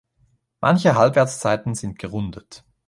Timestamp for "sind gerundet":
1.75-2.65